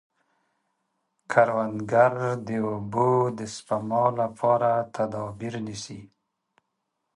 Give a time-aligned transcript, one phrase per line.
[1.31, 2.11] کروندګر
[2.47, 6.01] د اوبو د سپما لپاره تدابیر نیسي